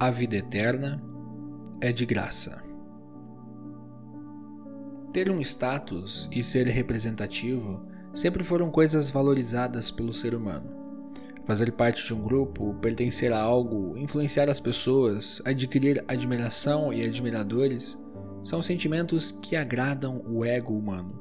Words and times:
A 0.00 0.12
vida 0.12 0.36
eterna 0.36 1.02
é 1.80 1.90
de 1.90 2.06
graça. 2.06 2.62
Ter 5.12 5.28
um 5.28 5.40
status 5.40 6.30
e 6.30 6.40
ser 6.40 6.68
representativo 6.68 7.84
sempre 8.14 8.44
foram 8.44 8.70
coisas 8.70 9.10
valorizadas 9.10 9.90
pelo 9.90 10.12
ser 10.12 10.36
humano. 10.36 10.70
Fazer 11.44 11.72
parte 11.72 12.06
de 12.06 12.14
um 12.14 12.22
grupo, 12.22 12.74
pertencer 12.74 13.32
a 13.32 13.40
algo, 13.40 13.98
influenciar 13.98 14.48
as 14.48 14.60
pessoas, 14.60 15.42
adquirir 15.44 16.04
admiração 16.06 16.92
e 16.92 17.04
admiradores 17.04 18.00
são 18.44 18.62
sentimentos 18.62 19.32
que 19.42 19.56
agradam 19.56 20.22
o 20.28 20.44
ego 20.44 20.78
humano. 20.78 21.18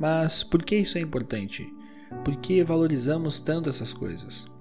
Mas 0.00 0.42
por 0.42 0.64
que 0.64 0.74
isso 0.74 0.98
é 0.98 1.00
importante? 1.00 1.64
Por 2.24 2.34
que 2.38 2.60
valorizamos 2.64 3.38
tanto 3.38 3.70
essas 3.70 3.92
coisas? 3.92 4.52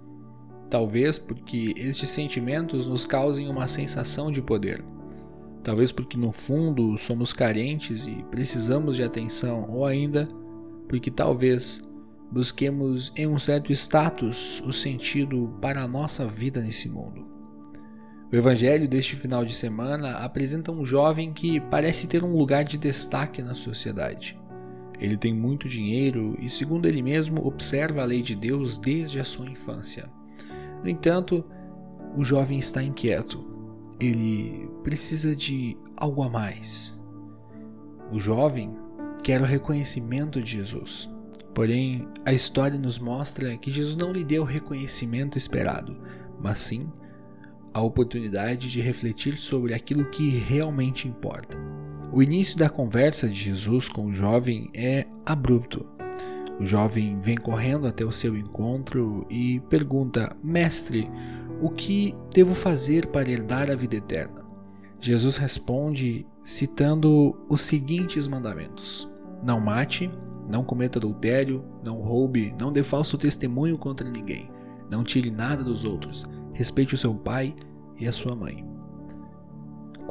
Talvez 0.74 1.20
porque 1.20 1.72
estes 1.78 2.10
sentimentos 2.10 2.88
nos 2.88 3.06
causem 3.06 3.48
uma 3.48 3.68
sensação 3.68 4.32
de 4.32 4.42
poder. 4.42 4.84
Talvez 5.64 5.92
porque 5.92 6.18
no 6.18 6.32
fundo 6.32 6.98
somos 6.98 7.32
carentes 7.32 8.08
e 8.08 8.26
precisamos 8.32 8.96
de 8.96 9.04
atenção, 9.04 9.70
ou 9.70 9.86
ainda 9.86 10.28
porque 10.90 11.12
talvez 11.12 11.88
busquemos 12.32 13.14
em 13.16 13.28
um 13.28 13.38
certo 13.38 13.72
status 13.72 14.64
o 14.66 14.74
sentido 14.74 15.56
para 15.62 15.84
a 15.84 15.88
nossa 15.88 16.26
vida 16.26 16.60
nesse 16.60 16.90
mundo. 16.90 17.24
O 18.32 18.36
evangelho 18.36 18.88
deste 18.88 19.16
final 19.16 19.46
de 19.46 19.54
semana 19.54 20.18
apresenta 20.26 20.72
um 20.72 20.84
jovem 20.84 21.34
que 21.34 21.60
parece 21.60 22.08
ter 22.08 22.24
um 22.24 22.36
lugar 22.36 22.64
de 22.64 22.80
destaque 22.80 23.44
na 23.44 23.54
sociedade. 23.54 24.42
Ele 25.00 25.18
tem 25.18 25.36
muito 25.36 25.70
dinheiro 25.70 26.36
e, 26.42 26.50
segundo 26.50 26.88
ele 26.88 27.04
mesmo, 27.04 27.46
observa 27.46 28.02
a 28.02 28.06
lei 28.06 28.24
de 28.24 28.36
Deus 28.36 28.76
desde 28.76 29.20
a 29.20 29.24
sua 29.24 29.48
infância. 29.48 30.10
No 30.84 30.90
entanto, 30.90 31.44
o 32.16 32.24
jovem 32.24 32.60
está 32.60 32.84
inquieto. 32.84 33.44
Ele 34.00 34.70
precisa 34.84 35.36
de 35.36 35.78
algo 35.96 36.24
a 36.24 36.30
mais. 36.30 37.02
O 38.12 38.20
jovem 38.20 38.76
quer 39.24 39.42
o 39.42 39.46
reconhecimento 39.46 40.42
de 40.42 40.52
Jesus. 40.52 41.10
Porém, 41.54 42.08
a 42.26 42.34
história 42.34 42.78
nos 42.78 43.00
mostra 43.00 43.58
que 43.58 43.72
Jesus 43.72 43.96
não 43.96 44.12
lhe 44.12 44.24
deu 44.24 44.42
o 44.42 44.46
reconhecimento 44.46 45.38
esperado, 45.38 45.96
mas 46.40 46.60
sim 46.60 46.92
a 47.74 47.82
oportunidade 47.82 48.70
de 48.70 48.82
refletir 48.82 49.38
sobre 49.38 49.74
aquilo 49.74 50.06
que 50.06 50.30
realmente 50.30 51.08
importa. 51.08 51.58
O 52.12 52.22
início 52.22 52.58
da 52.58 52.70
conversa 52.70 53.28
de 53.28 53.34
Jesus 53.34 53.90
com 53.90 54.06
o 54.06 54.14
jovem 54.14 54.70
é 54.74 55.08
abrupto. 55.26 55.88
O 56.60 56.66
jovem 56.66 57.18
vem 57.20 57.36
correndo 57.36 57.88
até 57.88 58.06
o 58.06 58.12
seu 58.12 58.38
encontro 58.38 59.26
e 59.30 59.60
pergunta: 59.70 60.36
Mestre, 60.44 61.10
o 61.62 61.70
que 61.70 62.16
devo 62.34 62.54
fazer 62.54 63.08
para 63.08 63.30
herdar 63.30 63.72
a 63.72 63.76
vida 63.76 63.96
eterna? 63.96 64.44
Jesus 65.00 65.38
responde 65.38 66.26
citando 66.44 67.36
os 67.50 67.62
seguintes 67.62 68.28
mandamentos: 68.28 69.12
Não 69.44 69.60
mate, 69.60 70.10
não 70.50 70.64
cometa 70.64 71.00
adultério, 71.00 71.64
não 71.84 72.02
roube, 72.02 72.56
não 72.60 72.72
dê 72.72 72.84
falso 72.84 73.18
testemunho 73.18 73.78
contra 73.78 74.10
ninguém, 74.10 74.50
não 74.92 75.04
tire 75.04 75.32
nada 75.32 75.64
dos 75.64 75.84
outros, 75.84 76.26
respeite 76.54 76.94
o 76.94 76.98
seu 76.98 77.14
pai 77.14 77.56
e 77.98 78.08
a 78.08 78.12
sua 78.12 78.36
mãe. 78.36 78.73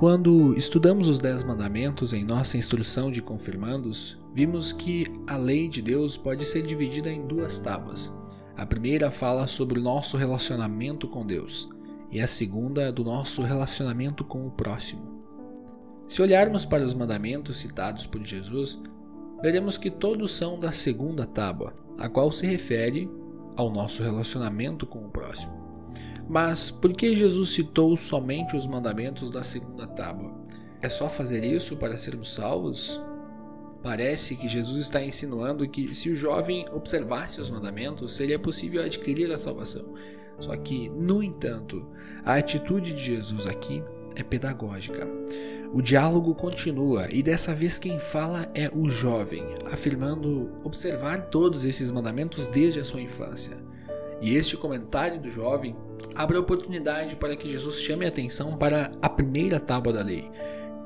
Quando 0.02 0.52
estudamos 0.58 1.06
os 1.06 1.20
Dez 1.20 1.44
Mandamentos 1.44 2.12
em 2.12 2.24
nossa 2.24 2.58
instrução 2.58 3.08
de 3.08 3.22
confirmandos, 3.22 4.20
vimos 4.34 4.72
que 4.72 5.06
a 5.28 5.36
lei 5.36 5.68
de 5.68 5.80
Deus 5.80 6.16
pode 6.16 6.44
ser 6.44 6.62
dividida 6.62 7.08
em 7.08 7.20
duas 7.20 7.60
tábuas. 7.60 8.12
A 8.56 8.66
primeira 8.66 9.12
fala 9.12 9.46
sobre 9.46 9.78
o 9.78 9.82
nosso 9.82 10.16
relacionamento 10.16 11.06
com 11.06 11.24
Deus, 11.24 11.70
e 12.10 12.20
a 12.20 12.26
segunda 12.26 12.90
do 12.90 13.04
nosso 13.04 13.42
relacionamento 13.42 14.24
com 14.24 14.44
o 14.44 14.50
próximo. 14.50 15.22
Se 16.08 16.20
olharmos 16.20 16.66
para 16.66 16.82
os 16.82 16.92
mandamentos 16.92 17.58
citados 17.58 18.04
por 18.04 18.24
Jesus, 18.24 18.82
veremos 19.40 19.78
que 19.78 19.88
todos 19.88 20.32
são 20.32 20.58
da 20.58 20.72
segunda 20.72 21.24
tábua, 21.26 21.74
a 21.96 22.08
qual 22.08 22.32
se 22.32 22.44
refere 22.44 23.08
ao 23.54 23.70
nosso 23.70 24.02
relacionamento 24.02 24.84
com 24.84 25.06
o 25.06 25.10
próximo. 25.10 25.71
Mas 26.28 26.70
por 26.70 26.92
que 26.92 27.14
Jesus 27.14 27.50
citou 27.50 27.96
somente 27.96 28.56
os 28.56 28.66
mandamentos 28.66 29.30
da 29.30 29.42
segunda 29.42 29.86
tábua? 29.86 30.32
É 30.80 30.88
só 30.88 31.08
fazer 31.08 31.44
isso 31.44 31.76
para 31.76 31.96
sermos 31.96 32.32
salvos? 32.32 33.00
Parece 33.82 34.36
que 34.36 34.48
Jesus 34.48 34.80
está 34.80 35.02
insinuando 35.02 35.68
que 35.68 35.92
se 35.94 36.08
o 36.10 36.16
jovem 36.16 36.64
observasse 36.72 37.40
os 37.40 37.50
mandamentos, 37.50 38.12
seria 38.12 38.38
possível 38.38 38.82
adquirir 38.82 39.32
a 39.32 39.38
salvação. 39.38 39.94
Só 40.38 40.56
que, 40.56 40.88
no 40.88 41.22
entanto, 41.22 41.86
a 42.24 42.34
atitude 42.34 42.92
de 42.92 43.04
Jesus 43.04 43.46
aqui 43.46 43.82
é 44.14 44.22
pedagógica. 44.22 45.06
O 45.72 45.80
diálogo 45.80 46.34
continua 46.34 47.08
e 47.10 47.22
dessa 47.22 47.54
vez 47.54 47.78
quem 47.78 47.98
fala 47.98 48.50
é 48.54 48.70
o 48.72 48.90
jovem, 48.90 49.42
afirmando 49.70 50.52
observar 50.62 51.30
todos 51.30 51.64
esses 51.64 51.90
mandamentos 51.90 52.46
desde 52.46 52.78
a 52.78 52.84
sua 52.84 53.00
infância. 53.00 53.56
E 54.20 54.36
este 54.36 54.56
comentário 54.56 55.20
do 55.20 55.28
jovem 55.28 55.74
abre 56.14 56.36
a 56.36 56.40
oportunidade 56.40 57.16
para 57.16 57.36
que 57.36 57.48
Jesus 57.48 57.80
chame 57.80 58.04
a 58.04 58.08
atenção 58.08 58.56
para 58.56 58.92
a 59.00 59.08
primeira 59.08 59.58
tábua 59.58 59.92
da 59.92 60.02
lei, 60.02 60.30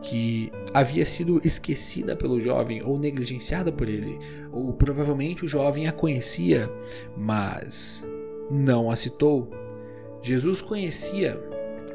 que 0.02 0.52
havia 0.72 1.04
sido 1.04 1.40
esquecida 1.44 2.14
pelo 2.14 2.40
jovem 2.40 2.82
ou 2.82 2.98
negligenciada 2.98 3.72
por 3.72 3.88
ele, 3.88 4.18
ou 4.52 4.72
provavelmente 4.72 5.44
o 5.44 5.48
jovem 5.48 5.88
a 5.88 5.92
conhecia, 5.92 6.70
mas 7.16 8.06
não 8.50 8.90
a 8.90 8.96
citou. 8.96 9.50
Jesus 10.22 10.60
conhecia 10.60 11.40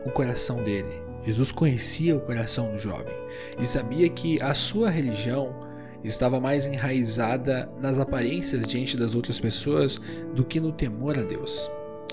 o 0.05 0.11
coração 0.11 0.63
dele. 0.63 1.01
Jesus 1.23 1.51
conhecia 1.51 2.15
o 2.15 2.21
coração 2.21 2.71
do 2.71 2.77
jovem 2.77 3.13
e 3.59 3.65
sabia 3.65 4.09
que 4.09 4.41
a 4.41 4.53
sua 4.53 4.89
religião 4.89 5.53
estava 6.03 6.39
mais 6.39 6.65
enraizada 6.65 7.71
nas 7.79 7.99
aparências 7.99 8.67
diante 8.67 8.97
das 8.97 9.13
outras 9.13 9.39
pessoas 9.39 10.01
do 10.33 10.43
que 10.43 10.59
no 10.59 10.71
temor 10.71 11.17
a 11.17 11.21
Deus. 11.21 11.69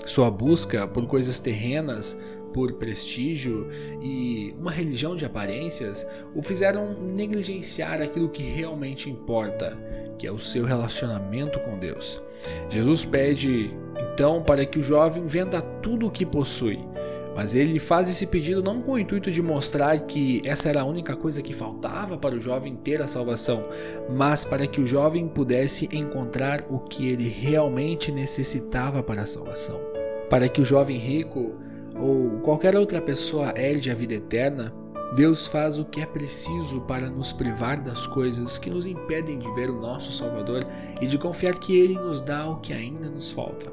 Sua 0.09 0.31
busca 0.31 0.87
por 0.87 1.05
coisas 1.05 1.39
terrenas, 1.39 2.19
por 2.51 2.73
prestígio 2.73 3.67
e 4.01 4.51
uma 4.57 4.71
religião 4.71 5.15
de 5.15 5.23
aparências 5.23 6.03
o 6.33 6.41
fizeram 6.41 6.95
negligenciar 7.15 8.01
aquilo 8.01 8.27
que 8.27 8.41
realmente 8.41 9.07
importa, 9.07 9.77
que 10.17 10.25
é 10.25 10.31
o 10.31 10.39
seu 10.39 10.65
relacionamento 10.65 11.59
com 11.59 11.77
Deus. 11.77 12.19
Jesus 12.71 13.05
pede 13.05 13.71
então 14.11 14.41
para 14.41 14.65
que 14.65 14.79
o 14.79 14.83
jovem 14.83 15.27
venda 15.27 15.61
tudo 15.61 16.07
o 16.07 16.11
que 16.11 16.25
possui 16.25 16.79
mas 17.35 17.53
ele 17.53 17.79
faz 17.79 18.09
esse 18.09 18.25
pedido 18.25 18.63
não 18.63 18.81
com 18.81 18.93
o 18.93 18.99
intuito 18.99 19.29
de 19.29 19.41
mostrar 19.43 19.97
que 19.99 20.41
essa 20.43 20.67
era 20.67 20.81
a 20.81 20.85
única 20.85 21.15
coisa 21.15 21.41
que 21.41 21.53
faltava 21.53 22.17
para 22.17 22.35
o 22.35 22.39
jovem 22.41 22.75
ter 22.75 23.01
a 23.01 23.07
salvação, 23.07 23.61
mas 24.09 24.43
para 24.43 24.67
que 24.67 24.81
o 24.81 24.87
jovem 24.87 25.27
pudesse 25.27 25.87
encontrar 25.93 26.65
o 26.67 26.79
que 26.79 27.07
ele 27.07 27.29
realmente 27.29 28.11
necessitava 28.11 29.03
para 29.03 29.21
a 29.21 29.27
salvação. 29.27 29.98
Para 30.29 30.47
que 30.47 30.61
o 30.61 30.65
jovem 30.65 30.97
rico 30.97 31.55
ou 31.97 32.39
qualquer 32.41 32.75
outra 32.75 33.01
pessoa 33.01 33.53
herde 33.55 33.91
a 33.91 33.95
vida 33.95 34.13
eterna, 34.13 34.73
Deus 35.15 35.47
faz 35.47 35.79
o 35.79 35.85
que 35.85 36.01
é 36.01 36.05
preciso 36.05 36.81
para 36.81 37.09
nos 37.09 37.33
privar 37.33 37.81
das 37.81 38.05
coisas 38.05 38.57
que 38.57 38.69
nos 38.69 38.85
impedem 38.85 39.39
de 39.39 39.51
ver 39.55 39.69
o 39.69 39.81
nosso 39.81 40.11
Salvador 40.11 40.63
e 41.01 41.07
de 41.07 41.17
confiar 41.17 41.57
que 41.57 41.77
Ele 41.77 41.95
nos 41.95 42.21
dá 42.21 42.47
o 42.47 42.57
que 42.57 42.73
ainda 42.73 43.09
nos 43.09 43.31
falta. 43.31 43.71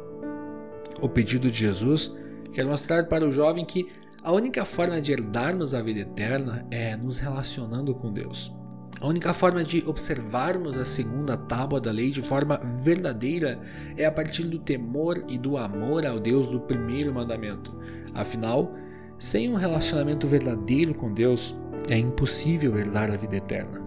O 1.00 1.08
pedido 1.08 1.50
de 1.50 1.58
Jesus 1.58 2.10
Quero 2.56 2.70
mostrar 2.70 3.04
para 3.04 3.26
o 3.26 3.30
jovem 3.30 3.66
que 3.66 3.86
a 4.22 4.32
única 4.32 4.64
forma 4.64 4.98
de 4.98 5.12
herdarmos 5.12 5.74
a 5.74 5.82
vida 5.82 6.00
eterna 6.00 6.66
é 6.70 6.96
nos 6.96 7.18
relacionando 7.18 7.94
com 7.94 8.10
Deus. 8.10 8.50
A 8.98 9.06
única 9.06 9.34
forma 9.34 9.62
de 9.62 9.84
observarmos 9.86 10.78
a 10.78 10.84
segunda 10.84 11.36
tábua 11.36 11.78
da 11.78 11.92
lei 11.92 12.10
de 12.10 12.22
forma 12.22 12.58
verdadeira 12.78 13.60
é 13.94 14.06
a 14.06 14.12
partir 14.12 14.44
do 14.44 14.58
temor 14.58 15.22
e 15.28 15.36
do 15.36 15.58
amor 15.58 16.06
ao 16.06 16.18
Deus 16.18 16.48
do 16.48 16.60
primeiro 16.60 17.12
mandamento. 17.12 17.76
Afinal, 18.14 18.72
sem 19.18 19.50
um 19.50 19.54
relacionamento 19.54 20.26
verdadeiro 20.26 20.94
com 20.94 21.12
Deus, 21.12 21.54
é 21.90 21.98
impossível 21.98 22.78
herdar 22.78 23.10
a 23.10 23.16
vida 23.16 23.36
eterna. 23.36 23.82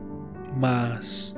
Mas 0.56 1.36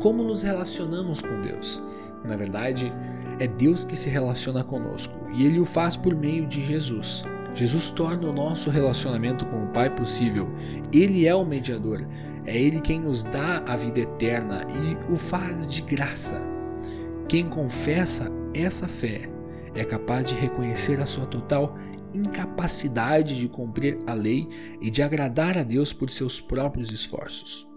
como 0.00 0.24
nos 0.24 0.42
relacionamos 0.42 1.22
com 1.22 1.40
Deus? 1.40 1.82
Na 2.24 2.34
verdade, 2.34 2.92
é 3.38 3.46
Deus 3.46 3.84
que 3.84 3.94
se 3.94 4.08
relaciona 4.08 4.64
conosco 4.64 5.14
e 5.32 5.46
ele 5.46 5.60
o 5.60 5.64
faz 5.64 5.96
por 5.96 6.16
meio 6.16 6.46
de 6.46 6.64
Jesus. 6.64 7.24
Jesus 7.54 7.90
torna 7.90 8.28
o 8.28 8.32
nosso 8.32 8.70
relacionamento 8.70 9.46
com 9.46 9.64
o 9.64 9.68
Pai 9.68 9.90
possível. 9.94 10.48
Ele 10.92 11.26
é 11.26 11.34
o 11.34 11.44
mediador. 11.44 12.06
É 12.48 12.56
Ele 12.56 12.80
quem 12.80 12.98
nos 12.98 13.22
dá 13.24 13.58
a 13.66 13.76
vida 13.76 14.00
eterna 14.00 14.66
e 14.70 15.12
o 15.12 15.16
faz 15.16 15.68
de 15.68 15.82
graça. 15.82 16.40
Quem 17.28 17.46
confessa 17.46 18.32
essa 18.54 18.88
fé 18.88 19.28
é 19.74 19.84
capaz 19.84 20.26
de 20.26 20.34
reconhecer 20.34 20.98
a 20.98 21.04
sua 21.04 21.26
total 21.26 21.76
incapacidade 22.14 23.38
de 23.38 23.50
cumprir 23.50 23.98
a 24.06 24.14
lei 24.14 24.48
e 24.80 24.90
de 24.90 25.02
agradar 25.02 25.58
a 25.58 25.62
Deus 25.62 25.92
por 25.92 26.08
seus 26.08 26.40
próprios 26.40 26.90
esforços. 26.90 27.68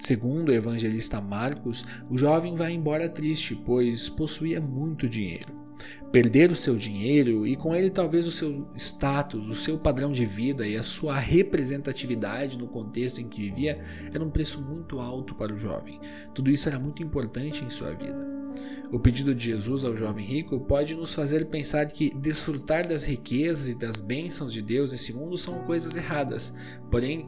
Segundo 0.00 0.48
o 0.48 0.54
evangelista 0.54 1.20
Marcos, 1.20 1.84
o 2.08 2.16
jovem 2.16 2.54
vai 2.54 2.72
embora 2.72 3.10
triste, 3.10 3.54
pois 3.54 4.08
possuía 4.08 4.58
muito 4.58 5.06
dinheiro. 5.06 5.63
Perder 6.12 6.50
o 6.52 6.56
seu 6.56 6.76
dinheiro 6.76 7.46
e 7.46 7.56
com 7.56 7.74
ele 7.74 7.90
talvez 7.90 8.26
o 8.26 8.30
seu 8.30 8.68
status, 8.76 9.48
o 9.48 9.54
seu 9.54 9.78
padrão 9.78 10.12
de 10.12 10.24
vida 10.24 10.66
e 10.66 10.76
a 10.76 10.82
sua 10.82 11.18
representatividade 11.18 12.56
no 12.56 12.68
contexto 12.68 13.20
em 13.20 13.28
que 13.28 13.42
vivia 13.42 13.82
era 14.12 14.24
um 14.24 14.30
preço 14.30 14.62
muito 14.62 15.00
alto 15.00 15.34
para 15.34 15.52
o 15.52 15.58
jovem. 15.58 16.00
Tudo 16.34 16.50
isso 16.50 16.68
era 16.68 16.78
muito 16.78 17.02
importante 17.02 17.64
em 17.64 17.70
sua 17.70 17.92
vida. 17.92 18.34
O 18.92 19.00
pedido 19.00 19.34
de 19.34 19.44
Jesus 19.44 19.82
ao 19.82 19.96
jovem 19.96 20.24
rico 20.24 20.60
pode 20.60 20.94
nos 20.94 21.12
fazer 21.12 21.46
pensar 21.46 21.86
que 21.86 22.14
desfrutar 22.14 22.86
das 22.86 23.04
riquezas 23.04 23.68
e 23.68 23.76
das 23.76 24.00
bênçãos 24.00 24.52
de 24.52 24.62
Deus 24.62 24.92
nesse 24.92 25.12
mundo 25.12 25.36
são 25.36 25.64
coisas 25.64 25.96
erradas. 25.96 26.56
Porém, 26.90 27.26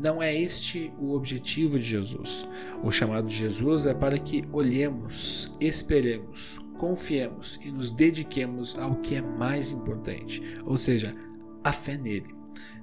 não 0.00 0.22
é 0.22 0.34
este 0.34 0.92
o 0.98 1.12
objetivo 1.12 1.78
de 1.78 1.84
Jesus. 1.84 2.48
O 2.84 2.90
chamado 2.92 3.26
de 3.26 3.34
Jesus 3.34 3.86
é 3.86 3.94
para 3.94 4.18
que 4.18 4.44
olhemos, 4.52 5.52
esperemos, 5.60 6.60
confiemos 6.78 7.60
e 7.62 7.70
nos 7.70 7.90
dediquemos 7.90 8.78
ao 8.78 8.94
que 8.96 9.16
é 9.16 9.20
mais 9.20 9.70
importante, 9.70 10.40
ou 10.64 10.78
seja, 10.78 11.14
a 11.62 11.72
fé 11.72 11.98
nele. 11.98 12.34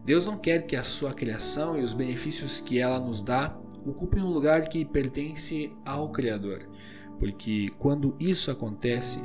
Deus 0.03 0.25
não 0.27 0.37
quer 0.37 0.67
que 0.67 0.75
a 0.75 0.83
sua 0.83 1.13
criação 1.13 1.79
e 1.79 1.81
os 1.81 1.93
benefícios 1.93 2.61
que 2.61 2.77
ela 2.77 2.99
nos 2.99 3.23
dá 3.23 3.57
ocupem 3.83 4.21
um 4.21 4.29
lugar 4.29 4.67
que 4.67 4.85
pertence 4.85 5.71
ao 5.83 6.11
Criador, 6.11 6.59
porque 7.17 7.69
quando 7.79 8.15
isso 8.19 8.51
acontece, 8.51 9.19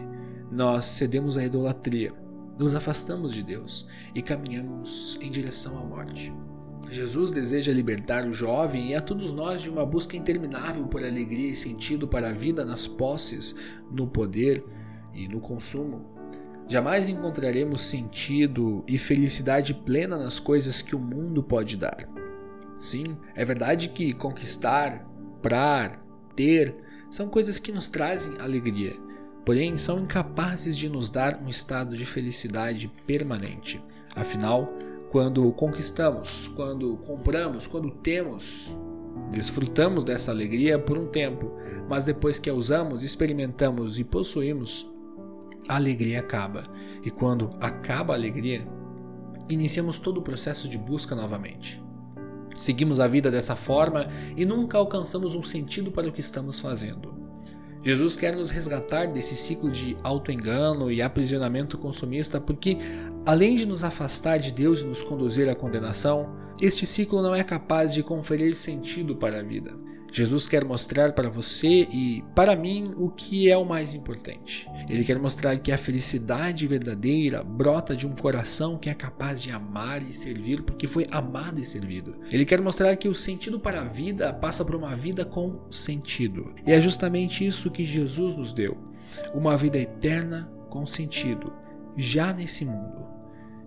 nós 0.51 0.87
cedemos 0.87 1.37
à 1.37 1.45
idolatria, 1.45 2.15
nos 2.59 2.75
afastamos 2.75 3.35
de 3.35 3.43
Deus 3.43 3.87
e 4.15 4.23
caminhamos 4.23 5.19
em 5.21 5.31
direção 5.31 5.79
à 5.79 5.85
morte. 5.85 6.33
Jesus 6.91 7.31
deseja 7.31 7.73
libertar 7.73 8.27
o 8.27 8.33
jovem 8.33 8.91
e 8.91 8.95
a 8.97 9.01
todos 9.01 9.33
nós 9.33 9.63
de 9.63 9.71
uma 9.71 9.87
busca 9.87 10.17
interminável 10.17 10.87
por 10.89 11.05
alegria 11.05 11.53
e 11.53 11.57
sentido 11.57 12.09
para 12.09 12.31
a 12.31 12.33
vida 12.33 12.65
nas 12.65 12.89
posses, 12.89 13.55
no 13.91 14.09
poder 14.09 14.65
e 15.15 15.29
no 15.29 15.39
consumo. 15.39 16.05
Jamais 16.67 17.09
encontraremos 17.09 17.83
sentido 17.83 18.85
e 18.89 18.99
felicidade 18.99 19.73
plena 19.73 20.19
nas 20.19 20.41
coisas 20.41 20.83
que 20.83 20.97
o 20.97 21.01
mundo 21.01 21.45
pode 21.45 21.77
dar. 21.77 22.09
Sim, 22.77 23.17
é 23.37 23.45
verdade 23.45 23.91
que 23.91 24.13
conquistar, 24.13 25.07
prar, 25.41 26.05
ter 26.35 26.75
são 27.09 27.29
coisas 27.29 27.59
que 27.59 27.71
nos 27.71 27.89
trazem 27.89 28.39
alegria, 28.41 28.97
porém 29.45 29.77
são 29.77 30.01
incapazes 30.01 30.77
de 30.77 30.89
nos 30.89 31.09
dar 31.09 31.41
um 31.41 31.49
estado 31.49 31.97
de 31.97 32.05
felicidade 32.05 32.89
permanente. 33.07 33.81
Afinal, 34.15 34.73
quando 35.11 35.51
conquistamos, 35.53 36.49
quando 36.55 36.97
compramos, 36.99 37.67
quando 37.67 37.91
temos, 37.91 38.75
desfrutamos 39.31 40.05
dessa 40.05 40.31
alegria 40.31 40.79
por 40.79 40.97
um 40.97 41.07
tempo, 41.07 41.51
mas 41.89 42.05
depois 42.05 42.39
que 42.39 42.49
a 42.49 42.55
usamos, 42.55 43.03
experimentamos 43.03 43.99
e 43.99 44.05
possuímos, 44.05 44.89
a 45.69 45.77
alegria 45.77 46.21
acaba. 46.21 46.65
E 47.05 47.11
quando 47.11 47.51
acaba 47.61 48.15
a 48.15 48.17
alegria, 48.17 48.67
iniciamos 49.49 49.99
todo 49.99 50.19
o 50.19 50.23
processo 50.23 50.69
de 50.69 50.79
busca 50.79 51.15
novamente. 51.15 51.83
Seguimos 52.57 53.01
a 53.01 53.09
vida 53.09 53.31
dessa 53.31 53.57
forma 53.57 54.07
e 54.37 54.45
nunca 54.45 54.79
alcançamos 54.79 55.35
um 55.35 55.43
sentido 55.43 55.91
para 55.91 56.09
o 56.09 56.13
que 56.13 56.21
estamos 56.21 56.61
fazendo. 56.61 57.21
Jesus 57.83 58.15
quer 58.15 58.37
nos 58.37 58.51
resgatar 58.51 59.07
desse 59.07 59.35
ciclo 59.35 59.71
de 59.71 59.97
autoengano 60.03 60.93
e 60.93 61.01
aprisionamento 61.01 61.79
consumista, 61.79 62.39
porque, 62.39 62.77
além 63.25 63.57
de 63.57 63.67
nos 63.67 63.85
afastar 63.85 64.39
de 64.39 64.53
Deus 64.53 64.81
e 64.81 64.85
nos 64.85 65.03
conduzir 65.03 65.49
à 65.49 65.55
condenação, 65.55 66.35
este 66.61 66.85
ciclo 66.85 67.23
não 67.23 67.35
é 67.35 67.43
capaz 67.43 67.95
de 67.95 68.03
conferir 68.03 68.55
sentido 68.55 69.17
para 69.17 69.41
a 69.41 69.43
vida. 69.43 69.73
Jesus 70.13 70.49
quer 70.49 70.65
mostrar 70.65 71.13
para 71.13 71.31
você 71.31 71.87
e 71.91 72.25
para 72.35 72.57
mim 72.57 72.93
o 72.97 73.11
que 73.11 73.49
é 73.49 73.57
o 73.57 73.65
mais 73.65 73.95
importante. 73.95 74.69
Ele 74.89 75.05
quer 75.05 75.19
mostrar 75.21 75.57
que 75.59 75.71
a 75.71 75.79
felicidade 75.79 76.67
verdadeira 76.67 77.45
brota 77.45 77.95
de 77.95 78.07
um 78.07 78.15
coração 78.15 78.77
que 78.77 78.91
é 78.91 78.95
capaz 78.95 79.41
de 79.41 79.53
amar 79.53 80.03
e 80.03 80.13
servir 80.13 80.63
porque 80.63 80.89
foi 80.89 81.07
amado 81.13 81.61
e 81.61 81.65
servido. 81.65 82.17
Ele 82.31 82.45
quer 82.45 82.61
mostrar 82.61 82.97
que 82.97 83.09
o 83.09 83.15
sentido 83.15 83.61
para 83.61 83.83
a 83.83 83.85
vida 83.85 84.33
passa 84.33 84.65
por 84.65 84.75
uma 84.75 84.97
vida 84.97 85.25
com 85.25 85.61
sentido. 85.71 86.53
E 86.67 86.73
é 86.73 86.81
justamente 86.81 87.47
isso 87.47 87.71
que 87.71 87.85
Jesus 87.85 88.35
nos 88.35 88.53
deu: 88.53 88.77
uma 89.33 89.57
vida 89.57 89.79
eterna 89.79 90.51
com 90.69 90.85
sentido, 90.87 91.53
já 91.97 92.33
nesse 92.33 92.65
mundo 92.65 93.11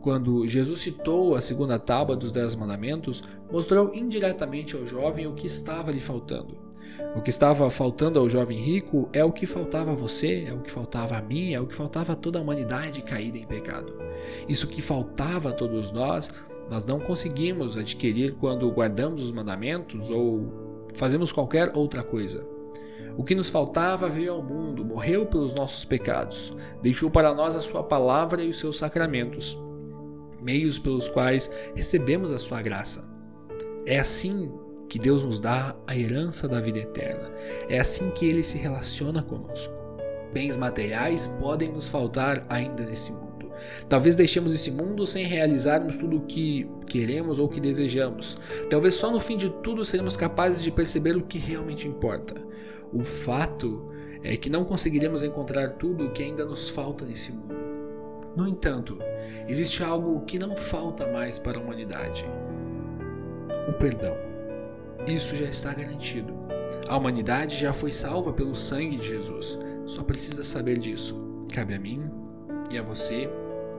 quando 0.04 0.46
Jesus 0.46 0.82
citou 0.82 1.34
a 1.34 1.40
segunda 1.40 1.80
tábua 1.80 2.18
dos 2.18 2.34
Dez 2.34 2.56
Mandamentos, 2.56 3.24
mostrou 3.50 3.96
indiretamente 3.96 4.76
ao 4.76 4.86
jovem 4.86 5.26
o 5.26 5.34
que 5.34 5.48
estava 5.48 5.94
lhe 5.94 6.02
faltando. 6.02 6.58
O 7.16 7.22
que 7.22 7.30
estava 7.30 7.70
faltando 7.70 8.20
ao 8.20 8.30
jovem 8.30 8.58
rico 8.58 9.08
é 9.14 9.24
o 9.24 9.32
que 9.32 9.46
faltava 9.46 9.92
a 9.92 9.96
você, 9.96 10.44
é 10.46 10.54
o 10.54 10.60
que 10.60 10.70
faltava 10.70 11.16
a 11.16 11.22
mim, 11.22 11.54
é 11.54 11.60
o 11.62 11.66
que 11.66 11.74
faltava 11.74 12.12
a 12.12 12.16
toda 12.18 12.38
a 12.38 12.42
humanidade 12.42 13.02
caída 13.02 13.38
em 13.38 13.48
pecado. 13.48 13.94
Isso 14.48 14.68
que 14.68 14.82
faltava 14.82 15.50
a 15.50 15.54
todos 15.54 15.90
nós, 15.90 16.30
nós 16.70 16.86
não 16.86 17.00
conseguimos 17.00 17.78
adquirir 17.78 18.36
quando 18.36 18.70
guardamos 18.72 19.24
os 19.24 19.32
mandamentos 19.32 20.10
ou 20.10 20.52
fazemos 20.96 21.32
qualquer 21.32 21.72
outra 21.78 22.04
coisa. 22.04 22.46
O 23.16 23.24
que 23.24 23.36
nos 23.36 23.50
faltava 23.50 24.10
veio 24.10 24.34
ao 24.34 24.42
mundo, 24.42 24.84
morreu 24.84 25.26
pelos 25.26 25.54
nossos 25.54 25.86
pecados, 25.86 26.54
deixou 26.82 27.12
para 27.12 27.34
nós 27.34 27.56
a 27.56 27.60
sua 27.60 27.84
palavra 27.84 28.44
e 28.44 28.50
os 28.50 28.58
seus 28.58 28.78
sacramentos 28.78 29.58
meios 30.44 30.78
pelos 30.78 31.08
quais 31.08 31.50
recebemos 31.74 32.32
a 32.32 32.38
sua 32.38 32.62
graça. 32.62 33.10
É 33.86 33.98
assim 33.98 34.52
que 34.90 35.00
Deus 35.00 35.24
nos 35.24 35.40
dá 35.40 35.76
a 35.88 35.98
herança 35.98 36.48
da 36.48 36.60
vida 36.60 36.80
eterna. 36.80 37.32
É 37.70 37.80
assim 37.80 38.12
que 38.12 38.26
ele 38.28 38.44
se 38.44 38.58
relaciona 38.58 39.24
conosco. 39.24 39.74
Bens 40.34 40.58
materiais 40.58 41.28
podem 41.28 41.72
nos 41.72 41.90
faltar 41.90 42.46
ainda 42.50 42.84
nesse 42.84 43.12
mundo. 43.12 43.52
Talvez 43.88 44.16
deixemos 44.16 44.54
esse 44.54 44.70
mundo 44.72 45.08
sem 45.08 45.26
realizarmos 45.26 45.96
tudo 45.96 46.18
o 46.18 46.26
que 46.26 46.70
queremos 46.88 47.40
ou 47.40 47.48
que 47.48 47.62
desejamos. 47.62 48.38
Talvez 48.70 48.96
só 48.96 49.10
no 49.10 49.20
fim 49.20 49.38
de 49.38 49.50
tudo 49.50 49.86
seremos 49.86 50.16
capazes 50.16 50.62
de 50.62 50.72
perceber 50.72 51.16
o 51.16 51.24
que 51.24 51.38
realmente 51.38 51.88
importa. 51.88 52.36
O 52.94 53.04
fato 53.04 53.90
é 54.24 54.38
que 54.38 54.50
não 54.50 54.64
conseguiremos 54.64 55.24
encontrar 55.24 55.72
tudo 55.72 56.06
o 56.06 56.12
que 56.12 56.24
ainda 56.24 56.46
nos 56.46 56.70
falta 56.70 57.04
nesse 57.06 57.32
mundo. 57.32 57.56
No 58.36 58.48
entanto, 58.48 58.98
existe 59.48 59.84
algo 59.84 60.22
que 60.22 60.40
não 60.40 60.56
falta 60.56 61.12
mais 61.12 61.40
para 61.40 61.60
a 61.60 61.62
humanidade: 61.62 62.26
o 63.68 63.74
perdão. 63.74 64.16
Isso 65.08 65.36
já 65.36 65.46
está 65.46 65.74
garantido. 65.74 66.34
A 66.88 66.98
humanidade 66.98 67.58
já 67.58 67.74
foi 67.74 67.92
salva 67.92 68.32
pelo 68.32 68.56
sangue 68.56 68.98
de 68.98 69.08
Jesus. 69.08 69.58
Só 69.86 70.04
precisa 70.04 70.44
saber 70.44 70.78
disso. 70.78 71.46
Cabe 71.52 71.74
a 71.74 71.80
mim 71.80 72.10
e 72.72 72.78
a 72.78 72.84
você 72.84 73.30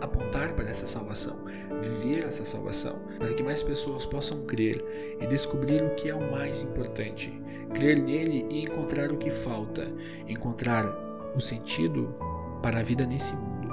apontar 0.05 0.53
para 0.55 0.69
essa 0.69 0.87
salvação, 0.87 1.45
viver 1.81 2.25
essa 2.25 2.45
salvação, 2.45 3.01
para 3.19 3.35
que 3.35 3.43
mais 3.43 3.63
pessoas 3.63 4.07
possam 4.07 4.45
crer 4.47 4.85
e 5.21 5.27
descobrir 5.27 5.83
o 5.83 5.95
que 5.95 6.09
é 6.09 6.15
o 6.15 6.31
mais 6.31 6.63
importante, 6.63 7.33
crer 7.75 7.99
nele 7.99 8.47
e 8.51 8.65
encontrar 8.65 9.11
o 9.13 9.17
que 9.17 9.31
falta, 9.31 9.93
encontrar 10.29 10.87
o 11.35 11.41
sentido 11.41 12.15
para 12.63 12.81
a 12.81 12.83
vida 12.83 13.05
nesse 13.05 13.35
mundo. 13.35 13.69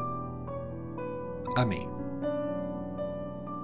Amém. 1.55 1.87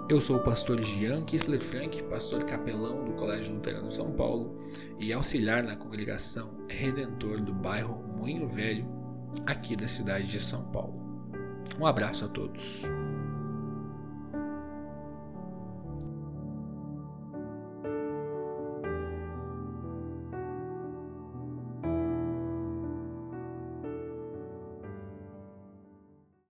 Eu 0.10 0.22
sou 0.22 0.38
o 0.38 0.44
pastor 0.44 0.82
Jean 0.82 1.22
Kissler 1.24 1.60
Frank, 1.60 2.02
pastor 2.04 2.46
capelão 2.46 3.04
do 3.04 3.12
Colégio 3.12 3.54
Luterano 3.54 3.92
São 3.92 4.14
Paulo 4.14 4.58
e 4.98 5.12
auxiliar 5.12 5.64
na 5.64 5.76
congregação 5.76 6.66
Redentor 6.70 7.42
do 7.42 7.54
bairro 7.54 8.02
Moinho 8.18 8.48
Velho, 8.48 8.88
aqui 9.46 9.76
da 9.76 9.88
cidade 9.88 10.28
de 10.28 10.40
São 10.40 10.72
Paulo. 10.72 10.97
Um 11.80 11.86
abraço 11.86 12.26
a 12.26 12.28
todos. 12.28 12.84